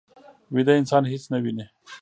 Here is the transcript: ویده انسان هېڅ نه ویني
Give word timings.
ویده 0.55 0.73
انسان 0.79 1.03
هېڅ 1.11 1.23
نه 1.33 1.37
ویني 1.43 1.65